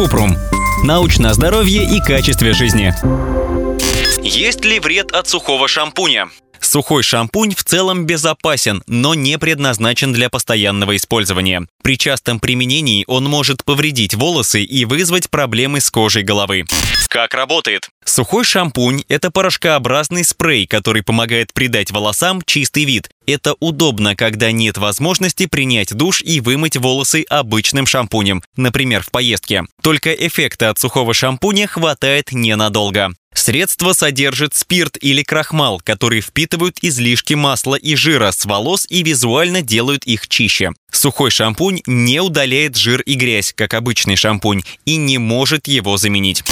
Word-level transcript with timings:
Купрум. 0.00 0.34
Научное 0.82 1.34
здоровье 1.34 1.84
и 1.84 2.00
качестве 2.00 2.54
жизни. 2.54 2.94
Есть 4.22 4.64
ли 4.64 4.80
вред 4.80 5.12
от 5.12 5.28
сухого 5.28 5.68
шампуня? 5.68 6.30
Сухой 6.60 7.02
шампунь 7.02 7.54
в 7.54 7.64
целом 7.64 8.06
безопасен, 8.06 8.82
но 8.86 9.14
не 9.14 9.38
предназначен 9.38 10.12
для 10.12 10.28
постоянного 10.28 10.96
использования. 10.96 11.66
При 11.82 11.96
частом 11.96 12.38
применении 12.38 13.04
он 13.08 13.24
может 13.24 13.64
повредить 13.64 14.14
волосы 14.14 14.62
и 14.62 14.84
вызвать 14.84 15.30
проблемы 15.30 15.80
с 15.80 15.90
кожей 15.90 16.22
головы. 16.22 16.64
Как 17.08 17.34
работает? 17.34 17.88
Сухой 18.04 18.44
шампунь– 18.44 19.02
это 19.08 19.30
порошкообразный 19.30 20.22
спрей, 20.22 20.66
который 20.66 21.02
помогает 21.02 21.52
придать 21.52 21.90
волосам 21.90 22.42
чистый 22.44 22.84
вид. 22.84 23.10
Это 23.26 23.54
удобно, 23.60 24.14
когда 24.14 24.52
нет 24.52 24.78
возможности 24.78 25.46
принять 25.46 25.94
душ 25.94 26.22
и 26.22 26.40
вымыть 26.40 26.76
волосы 26.76 27.24
обычным 27.28 27.86
шампунем, 27.86 28.42
например, 28.56 29.02
в 29.02 29.10
поездке. 29.10 29.64
Только 29.82 30.12
эффекта 30.12 30.70
от 30.70 30.78
сухого 30.78 31.14
шампуня 31.14 31.66
хватает 31.66 32.32
ненадолго. 32.32 33.12
Средство 33.34 33.92
содержит 33.92 34.54
спирт 34.54 34.98
или 35.00 35.22
крахмал, 35.22 35.80
которые 35.80 36.20
впитывают 36.20 36.78
излишки 36.82 37.34
масла 37.34 37.76
и 37.76 37.94
жира 37.94 38.32
с 38.32 38.44
волос 38.44 38.86
и 38.88 39.02
визуально 39.02 39.62
делают 39.62 40.04
их 40.04 40.28
чище. 40.28 40.72
Сухой 40.90 41.30
шампунь 41.30 41.80
не 41.86 42.20
удаляет 42.20 42.76
жир 42.76 43.00
и 43.02 43.14
грязь, 43.14 43.52
как 43.54 43.74
обычный 43.74 44.16
шампунь, 44.16 44.62
и 44.84 44.96
не 44.96 45.18
может 45.18 45.68
его 45.68 45.96
заменить. 45.96 46.42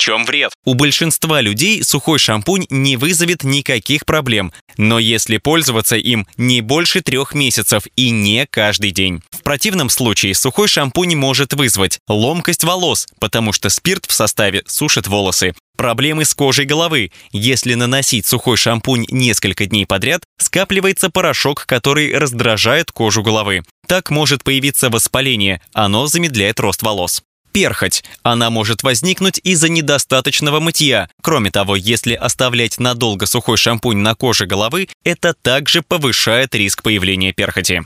Чем 0.00 0.24
вред? 0.24 0.52
У 0.64 0.72
большинства 0.72 1.42
людей 1.42 1.84
сухой 1.84 2.18
шампунь 2.18 2.64
не 2.70 2.96
вызовет 2.96 3.44
никаких 3.44 4.06
проблем, 4.06 4.50
но 4.78 4.98
если 4.98 5.36
пользоваться 5.36 5.96
им 5.96 6.26
не 6.38 6.62
больше 6.62 7.02
трех 7.02 7.34
месяцев 7.34 7.82
и 7.96 8.08
не 8.08 8.46
каждый 8.46 8.92
день. 8.92 9.20
В 9.30 9.42
противном 9.42 9.90
случае 9.90 10.34
сухой 10.34 10.68
шампунь 10.68 11.14
может 11.16 11.52
вызвать 11.52 11.98
ломкость 12.08 12.64
волос, 12.64 13.08
потому 13.20 13.52
что 13.52 13.68
спирт 13.68 14.06
в 14.06 14.12
составе 14.12 14.62
сушит 14.66 15.06
волосы, 15.06 15.52
Проблемы 15.76 16.26
с 16.26 16.34
кожей 16.34 16.66
головы. 16.66 17.10
Если 17.32 17.72
наносить 17.72 18.26
сухой 18.26 18.58
шампунь 18.58 19.06
несколько 19.08 19.64
дней 19.64 19.86
подряд, 19.86 20.22
скапливается 20.38 21.08
порошок, 21.08 21.64
который 21.66 22.12
раздражает 22.12 22.92
кожу 22.92 23.22
головы. 23.22 23.62
Так 23.86 24.10
может 24.10 24.44
появиться 24.44 24.90
воспаление, 24.90 25.62
оно 25.72 26.06
замедляет 26.06 26.60
рост 26.60 26.82
волос. 26.82 27.22
Перхоть. 27.52 28.04
Она 28.22 28.50
может 28.50 28.82
возникнуть 28.82 29.40
из-за 29.42 29.68
недостаточного 29.68 30.60
мытья. 30.60 31.08
Кроме 31.22 31.50
того, 31.50 31.76
если 31.76 32.14
оставлять 32.14 32.78
надолго 32.78 33.26
сухой 33.26 33.56
шампунь 33.56 33.98
на 33.98 34.14
коже 34.14 34.46
головы, 34.46 34.88
это 35.04 35.34
также 35.34 35.82
повышает 35.82 36.54
риск 36.54 36.82
появления 36.82 37.32
перхоти. 37.32 37.82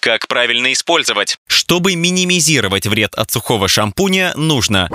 Как 0.00 0.28
правильно 0.28 0.72
использовать? 0.72 1.38
Чтобы 1.48 1.96
минимизировать 1.96 2.86
вред 2.86 3.14
от 3.14 3.30
сухого 3.30 3.66
шампуня, 3.66 4.32
нужно 4.36 4.88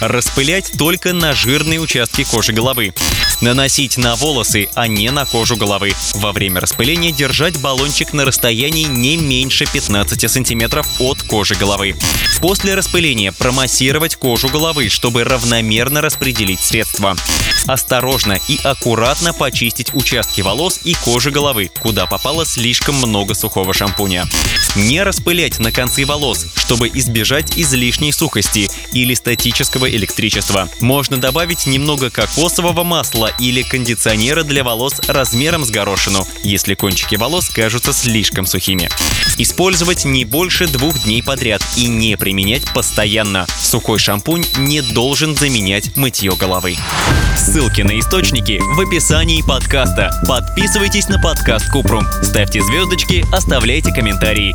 распылять 0.00 0.72
только 0.78 1.12
на 1.12 1.32
жирные 1.32 1.80
участки 1.80 2.24
кожи 2.24 2.52
головы, 2.52 2.94
наносить 3.40 3.96
на 3.96 4.16
волосы, 4.16 4.68
а 4.74 4.86
не 4.88 5.10
на 5.10 5.24
кожу 5.26 5.56
головы. 5.56 5.92
Во 6.14 6.32
время 6.32 6.60
распыления 6.60 7.12
держать 7.12 7.58
баллончик 7.58 8.12
на 8.12 8.24
расстоянии 8.24 8.84
не 8.84 9.16
меньше 9.16 9.66
15 9.72 10.30
см 10.30 10.84
от 11.00 11.22
кожи 11.22 11.54
головы. 11.54 11.94
После 12.40 12.74
распыления 12.74 13.32
промассировать 13.32 14.16
кожу 14.16 14.48
головы, 14.48 14.88
чтобы 14.88 15.24
равномерно 15.24 16.00
распределить 16.00 16.60
средства. 16.60 17.16
Осторожно 17.66 18.38
и 18.48 18.58
аккуратно 18.62 19.32
почистить 19.32 19.94
участки 19.94 20.40
волос 20.40 20.80
и 20.84 20.94
кожи 20.94 21.30
головы, 21.30 21.70
куда 21.80 22.06
попало 22.06 22.44
слишком 22.44 22.96
много 22.96 23.34
сухого 23.34 23.74
шампуня. 23.74 24.26
Не 24.76 25.02
распылять 25.02 25.58
на 25.58 25.72
концы 25.72 26.04
волос, 26.04 26.44
чтобы 26.54 26.88
избежать 26.88 27.56
излишней 27.56 28.12
сухости 28.12 28.68
или 28.92 29.14
статического 29.14 29.90
электричества. 29.90 30.68
Можно 30.80 31.16
добавить 31.16 31.66
немного 31.66 32.10
кокосового 32.10 32.84
масла 32.84 33.32
или 33.38 33.62
кондиционера 33.62 34.42
для 34.42 34.62
волос 34.64 35.00
размером 35.08 35.64
с 35.64 35.70
горошину, 35.70 36.26
если 36.42 36.74
кончики 36.74 37.14
волос 37.14 37.48
кажутся 37.48 37.94
слишком 37.94 38.44
сухими. 38.44 38.90
Использовать 39.38 40.04
не 40.04 40.26
больше 40.26 40.66
двух 40.66 41.02
дней 41.04 41.22
подряд 41.22 41.62
и 41.76 41.86
не 41.86 42.18
применять 42.18 42.70
постоянно. 42.74 43.46
Сухой 43.58 43.98
шампунь 43.98 44.44
не 44.58 44.82
должен 44.82 45.34
заменять 45.34 45.96
мытье 45.96 46.36
головы. 46.36 46.76
Ссылки 47.34 47.80
на 47.80 47.98
источники 47.98 48.60
в 48.60 48.80
описании 48.80 49.40
подкаста. 49.40 50.10
Подписывайтесь 50.28 51.08
на 51.08 51.18
подкаст 51.18 51.70
Купрум, 51.70 52.06
ставьте 52.22 52.60
звездочки, 52.62 53.24
оставляйте 53.32 53.92
комментарии 53.92 54.54